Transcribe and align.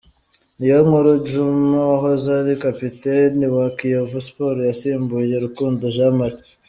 Niyonkuru 0.57 1.09
Djuma 1.23 1.79
wahoze 1.91 2.29
ari 2.41 2.53
kapiteni 2.65 3.45
wa 3.55 3.65
Kiyovu 3.77 4.19
Sports 4.27 4.65
yasimbuye 4.69 5.35
Rukundo 5.45 5.83
Jean 5.97 6.13
Marie. 6.19 6.49